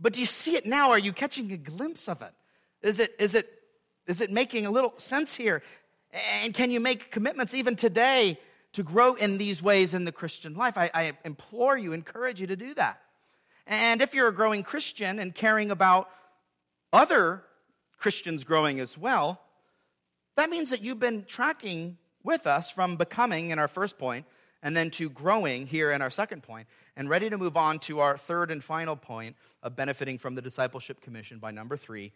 [0.00, 0.90] But do you see it now?
[0.90, 2.32] Are you catching a glimpse of it?
[2.80, 3.46] Is it, is it,
[4.06, 5.62] is it making a little sense here?
[6.42, 8.40] And can you make commitments even today
[8.72, 10.78] to grow in these ways in the Christian life?
[10.78, 13.02] I, I implore you, encourage you to do that.
[13.66, 16.08] And if you're a growing Christian and caring about
[16.90, 17.44] other
[17.98, 19.42] Christians growing as well,
[20.36, 24.26] that means that you've been tracking with us from becoming in our first point
[24.62, 26.66] and then to growing here in our second point
[26.96, 30.42] and ready to move on to our third and final point of benefiting from the
[30.42, 32.12] discipleship commission by number three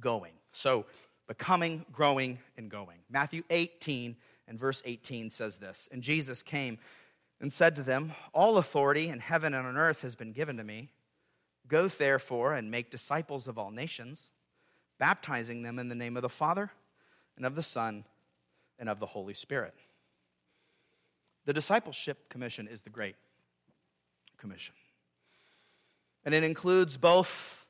[0.00, 0.32] going.
[0.52, 0.84] So
[1.26, 2.98] becoming growing and going.
[3.10, 4.16] Matthew 18
[4.48, 6.78] and verse 18 says this and jesus came
[7.40, 10.64] and said to them all authority in heaven and on earth has been given to
[10.64, 10.88] me.
[11.68, 14.30] Go therefore and make disciples of all nations
[14.98, 16.70] baptizing them in the name of the father
[17.36, 18.04] and of the son
[18.78, 19.74] and of the Holy Spirit.
[21.44, 23.16] The discipleship commission is the Great
[24.38, 24.74] Commission.
[26.24, 27.66] And it includes both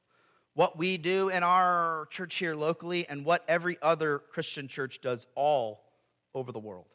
[0.55, 5.27] what we do in our church here locally and what every other Christian church does
[5.35, 5.83] all
[6.35, 6.87] over the world.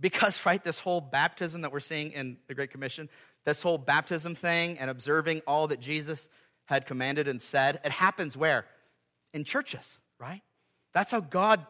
[0.00, 3.10] Because, right, this whole baptism that we're seeing in the Great Commission,
[3.44, 6.30] this whole baptism thing and observing all that Jesus
[6.64, 8.64] had commanded and said, it happens where?
[9.34, 10.42] In churches, right?
[10.96, 11.66] That's how God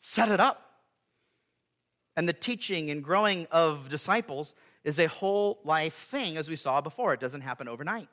[0.00, 0.68] set it up.
[2.16, 4.52] And the teaching and growing of disciples
[4.82, 7.14] is a whole life thing, as we saw before.
[7.14, 8.08] It doesn't happen overnight.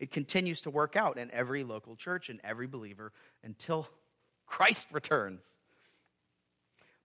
[0.00, 3.12] It continues to work out in every local church and every believer
[3.44, 3.88] until
[4.48, 5.56] Christ returns.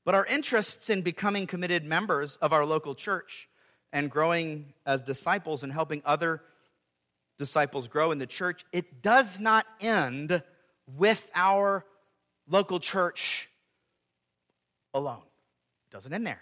[0.05, 3.47] But our interests in becoming committed members of our local church
[3.91, 6.41] and growing as disciples and helping other
[7.37, 10.41] disciples grow in the church, it does not end
[10.87, 11.85] with our
[12.47, 13.49] local church
[14.93, 15.23] alone.
[15.87, 16.41] It doesn't end there.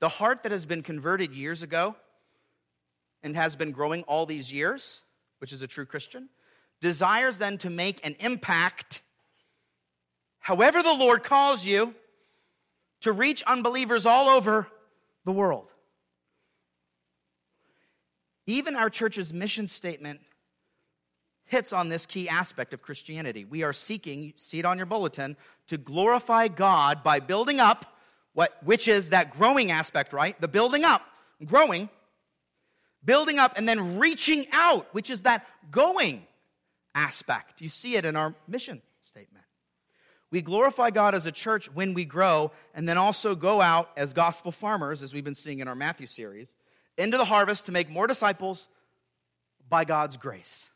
[0.00, 1.96] The heart that has been converted years ago
[3.22, 5.02] and has been growing all these years,
[5.38, 6.28] which is a true Christian,
[6.80, 9.02] desires then to make an impact,
[10.38, 11.94] however the Lord calls you,
[13.00, 14.68] to reach unbelievers all over
[15.24, 15.66] the world.
[18.46, 20.20] Even our church's mission statement
[21.48, 23.44] hits on this key aspect of Christianity.
[23.44, 25.36] We are seeking, see it on your bulletin,
[25.66, 27.84] to glorify God by building up,
[28.34, 30.40] what, which is that growing aspect, right?
[30.40, 31.02] The building up,
[31.44, 31.88] growing,
[33.04, 36.26] building up, and then reaching out, which is that going
[36.94, 37.60] aspect.
[37.60, 39.44] You see it in our mission statement.
[40.30, 44.12] We glorify God as a church when we grow, and then also go out as
[44.12, 46.54] gospel farmers, as we've been seeing in our Matthew series,
[46.98, 48.68] into the harvest to make more disciples
[49.70, 50.70] by God's grace.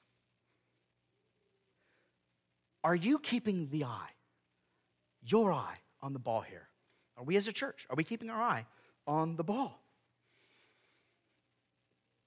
[2.85, 4.11] Are you keeping the eye,
[5.25, 6.69] your eye, on the ball here?
[7.17, 7.87] Are we as a church?
[7.89, 8.67] Are we keeping our eye
[9.07, 9.81] on the ball?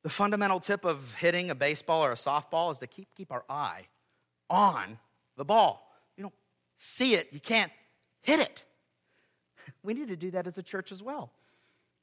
[0.04, 3.44] The fundamental tip of hitting a baseball or a softball is to keep, keep our
[3.50, 3.88] eye
[4.50, 5.00] on
[5.36, 5.92] the ball.
[6.16, 6.34] You don't
[6.76, 7.72] see it, you can't
[8.22, 8.64] hit it.
[9.84, 11.32] We need to do that as a church as well.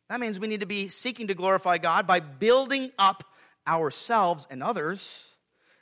[0.09, 3.25] That means we need to be seeking to glorify God by building up
[3.67, 5.29] ourselves and others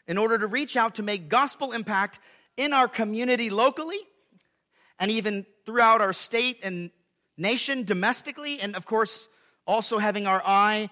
[0.06, 2.20] in order to reach out to make gospel impact
[2.60, 3.98] in our community locally
[4.98, 6.90] and even throughout our state and
[7.38, 9.30] nation domestically, and of course,
[9.66, 10.90] also having our eye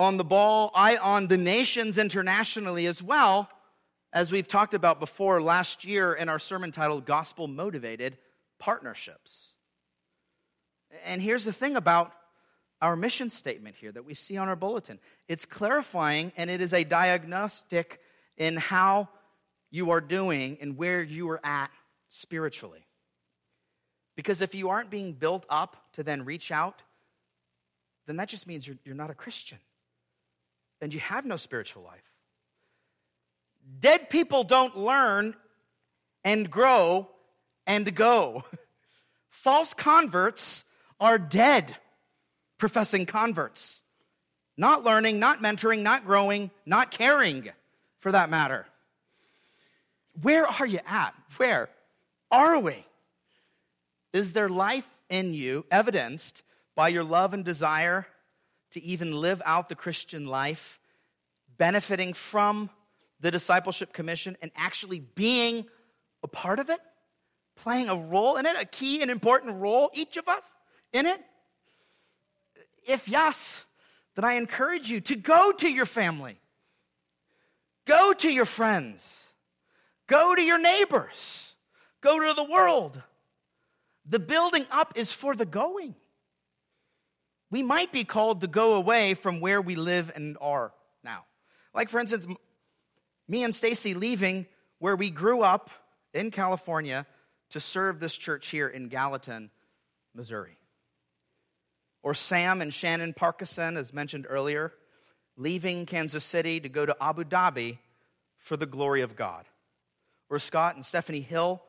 [0.00, 3.48] on the ball, eye on the nations internationally as well,
[4.12, 8.18] as we've talked about before last year in our sermon titled Gospel Motivated
[8.58, 9.54] Partnerships.
[11.04, 12.12] And here's the thing about
[12.82, 14.98] our mission statement here that we see on our bulletin
[15.28, 18.00] it's clarifying and it is a diagnostic
[18.36, 19.08] in how
[19.70, 21.70] you are doing and where you are at
[22.08, 22.86] spiritually.
[24.16, 26.82] Because if you aren't being built up to then reach out,
[28.06, 29.58] then that just means you're, you're not a Christian
[30.80, 32.02] and you have no spiritual life.
[33.78, 35.34] Dead people don't learn
[36.24, 37.08] and grow
[37.66, 38.44] and go.
[39.28, 40.64] False converts
[41.00, 41.76] are dead
[42.58, 43.82] professing converts,
[44.56, 47.50] not learning, not mentoring, not growing, not caring
[47.98, 48.66] for that matter.
[50.22, 51.14] Where are you at?
[51.36, 51.68] Where
[52.30, 52.84] are we?
[54.12, 56.42] Is there life in you evidenced
[56.74, 58.06] by your love and desire
[58.70, 60.80] to even live out the Christian life,
[61.58, 62.70] benefiting from
[63.20, 65.66] the discipleship commission and actually being
[66.22, 66.80] a part of it?
[67.56, 70.56] Playing a role in it, a key and important role, each of us
[70.92, 71.20] in it?
[72.86, 73.64] If yes,
[74.14, 76.38] then I encourage you to go to your family,
[77.86, 79.25] go to your friends,
[80.06, 81.54] go to your neighbors,
[82.00, 83.02] go to the world.
[84.08, 85.94] The building up is for the going.
[87.50, 91.24] We might be called to go away from where we live and are now.
[91.74, 92.26] Like, for instance,
[93.28, 94.46] me and Stacy leaving
[94.78, 95.70] where we grew up
[96.12, 97.06] in California
[97.50, 99.50] to serve this church here in Gallatin,
[100.14, 100.58] Missouri.
[102.02, 104.72] Or Sam and Shannon Parkinson, as mentioned earlier,
[105.36, 107.78] leaving Kansas City to go to Abu Dhabi
[108.36, 109.44] for the glory of God.
[110.28, 111.62] Or Scott and Stephanie Hill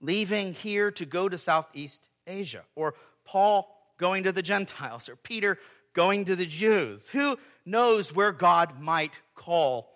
[0.00, 2.62] leaving here to go to Southeast Asia.
[2.74, 2.94] Or
[3.24, 5.08] Paul going to the Gentiles.
[5.08, 5.58] Or Peter
[5.94, 7.08] going to the Jews.
[7.08, 9.90] Who knows where God might call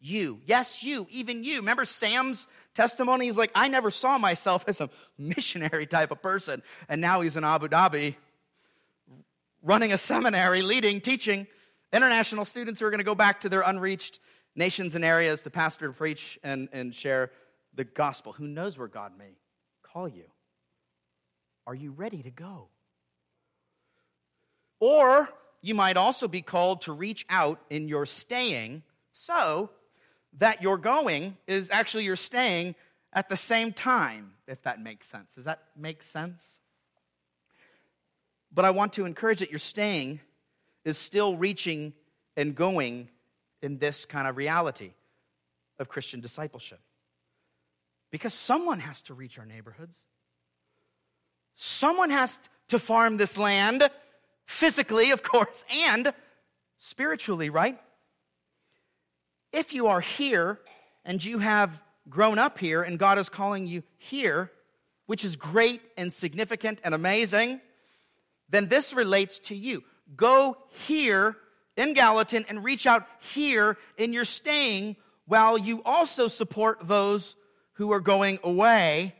[0.00, 0.40] you?
[0.44, 1.58] Yes, you, even you.
[1.58, 3.26] Remember Sam's testimony?
[3.26, 6.62] He's like, I never saw myself as a missionary type of person.
[6.88, 8.16] And now he's in Abu Dhabi
[9.62, 11.46] running a seminary, leading, teaching
[11.92, 14.20] international students who are going to go back to their unreached
[14.56, 17.30] nations and areas to pastor, to preach, and, and share
[17.74, 18.32] the gospel.
[18.32, 19.36] Who knows where God may
[19.82, 20.24] call you?
[21.66, 22.68] Are you ready to go?
[24.80, 25.28] Or
[25.62, 28.82] you might also be called to reach out in your staying
[29.12, 29.70] so
[30.38, 32.74] that your going is actually your staying
[33.12, 35.36] at the same time, if that makes sense.
[35.36, 36.60] Does that make sense?
[38.52, 40.20] But I want to encourage that your staying
[40.84, 41.94] is still reaching
[42.36, 43.08] and going
[43.64, 44.92] in this kind of reality
[45.78, 46.80] of Christian discipleship.
[48.10, 49.98] Because someone has to reach our neighborhoods.
[51.54, 53.88] Someone has to farm this land,
[54.46, 56.12] physically, of course, and
[56.78, 57.80] spiritually, right?
[59.52, 60.60] If you are here
[61.04, 64.52] and you have grown up here and God is calling you here,
[65.06, 67.60] which is great and significant and amazing,
[68.48, 69.82] then this relates to you.
[70.16, 70.56] Go
[70.86, 71.36] here
[71.76, 74.96] in Gallatin and reach out here in your staying
[75.26, 77.36] while you also support those
[77.74, 79.14] who are going away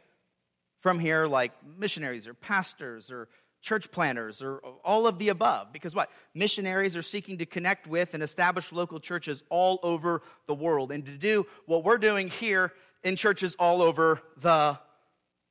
[0.81, 3.29] from here, like missionaries or pastors or
[3.63, 5.73] church planters or all of the above.
[5.73, 6.11] Because what?
[6.35, 11.07] Missionaries are seeking to connect with and establish local churches all over the world and
[11.07, 14.79] to do what we're doing here in churches all over the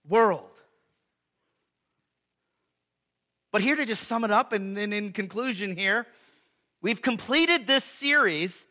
[0.08, 0.50] world.
[3.52, 6.08] But here to just sum it up and, in conclusion here,
[6.84, 8.68] we've completed this series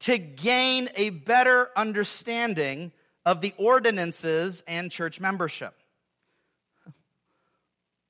[0.00, 2.92] to gain a better understanding
[3.26, 5.74] of the ordinances and church membership.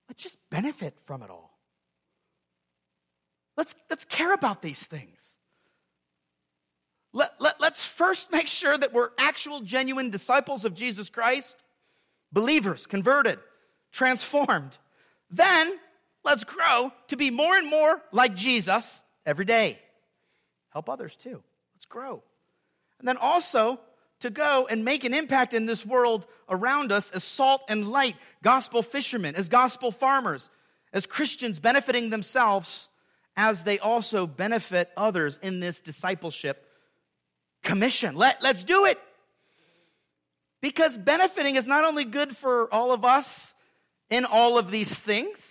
[0.08, 1.58] Let's just benefit from it all.
[3.56, 5.18] Let's, let's care about these things.
[7.12, 11.62] Let, let, let's first make sure that we're actual, genuine disciples of Jesus Christ,
[12.30, 13.38] believers, converted,
[13.90, 14.76] transformed.
[15.30, 15.78] Then
[16.24, 19.78] Let's grow to be more and more like Jesus every day.
[20.70, 21.42] Help others too.
[21.74, 22.22] Let's grow.
[22.98, 23.80] And then also
[24.20, 28.16] to go and make an impact in this world around us as salt and light,
[28.42, 30.50] gospel fishermen, as gospel farmers,
[30.92, 32.88] as Christians benefiting themselves
[33.36, 36.66] as they also benefit others in this discipleship
[37.62, 38.16] commission.
[38.16, 38.98] Let, let's do it.
[40.60, 43.54] Because benefiting is not only good for all of us
[44.10, 45.49] in all of these things,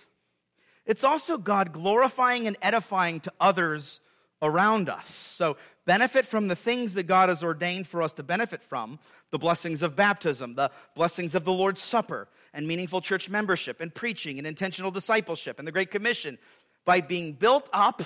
[0.90, 4.00] it's also God glorifying and edifying to others
[4.42, 5.08] around us.
[5.08, 8.98] So, benefit from the things that God has ordained for us to benefit from
[9.30, 13.94] the blessings of baptism, the blessings of the Lord's Supper, and meaningful church membership, and
[13.94, 16.38] preaching, and intentional discipleship, and the Great Commission
[16.84, 18.02] by being built up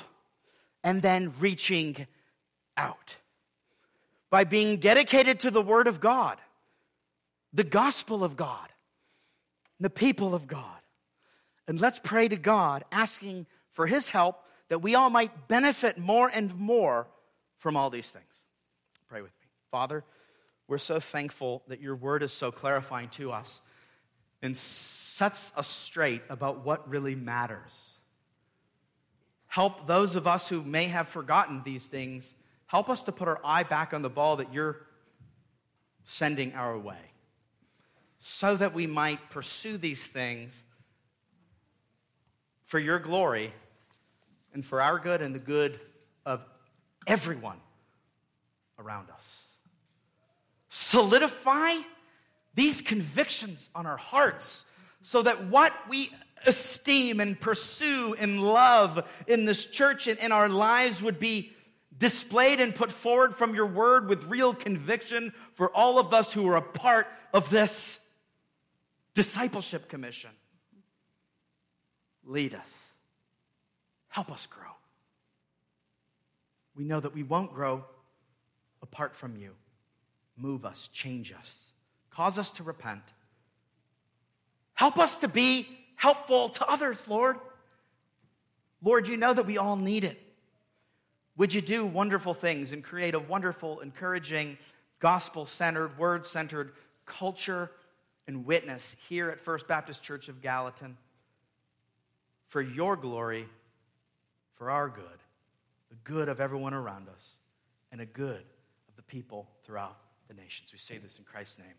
[0.83, 2.07] and then reaching
[2.77, 3.17] out.
[4.29, 6.39] By being dedicated to the Word of God,
[7.55, 8.69] the gospel of God,
[9.81, 10.84] the people of God.
[11.67, 16.31] And let's pray to God, asking for His help that we all might benefit more
[16.33, 17.07] and more
[17.59, 18.47] from all these things.
[19.09, 19.47] Pray with me.
[19.71, 20.05] Father,
[20.69, 23.63] we're so thankful that your word is so clarifying to us
[24.43, 27.93] and sets us straight about what really matters.
[29.47, 32.35] Help those of us who may have forgotten these things,
[32.67, 34.77] help us to put our eye back on the ball that you're
[36.05, 36.99] sending our way
[38.19, 40.64] so that we might pursue these things
[42.75, 43.53] for your glory
[44.53, 45.79] and for our good and the good
[46.27, 46.45] of
[47.07, 47.61] everyone
[48.81, 49.45] around us.
[50.71, 51.77] Solidify
[52.57, 54.65] these convictions on our hearts
[55.03, 56.11] so that what we
[56.47, 61.53] esteem and pursue and love in this church and in our lives would be
[61.97, 66.49] displayed and put forward from your word with real conviction for all of us who
[66.49, 68.01] are a part of this
[69.15, 70.31] discipleship commission.
[72.27, 72.95] Lead us.
[74.09, 74.71] Help us grow.
[76.77, 77.85] We know that we won't grow
[78.83, 79.51] apart from you.
[80.37, 81.75] Move us, change us,
[82.11, 83.03] cause us to repent.
[84.75, 87.37] Help us to be helpful to others, Lord.
[88.83, 90.21] Lord, you know that we all need it.
[91.37, 94.59] Would you do wonderful things and create a wonderful, encouraging,
[94.99, 96.73] gospel centered, word centered
[97.07, 97.71] culture
[98.27, 100.97] and witness here at First Baptist Church of Gallatin
[102.47, 103.47] for your glory,
[104.55, 105.23] for our good,
[105.91, 107.39] the good of everyone around us,
[107.93, 108.45] and a good
[108.89, 109.97] of the people throughout
[110.29, 110.73] the nations.
[110.73, 111.75] We say this in Christ's name.